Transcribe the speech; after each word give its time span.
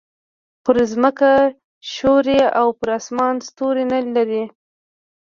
پر 0.63 0.75
ځمکه 0.91 1.31
ښوری 1.91 2.39
او 2.59 2.67
پر 2.79 2.89
اسمان 2.99 3.35
ستوری 3.47 3.85
نه 3.91 3.99
لري. 4.15 4.43